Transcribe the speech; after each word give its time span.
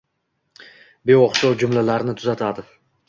beo‘xshov 1.11 1.53
jumlalarni 1.65 2.17
tuzatadi. 2.23 2.67